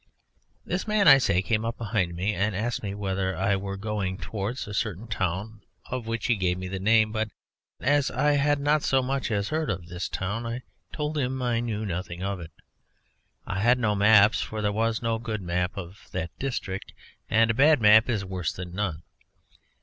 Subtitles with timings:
[0.65, 4.17] This man, I say, came up behind me and asked me whether I were going
[4.17, 7.29] towards a certain town of which he gave me the name, but
[7.79, 11.59] as I had not so much as heard of this town I told him I
[11.59, 12.49] knew nothing of it.
[13.45, 16.93] I had no map, for there was no good map of that district,
[17.29, 19.03] and a bad map is worse than none.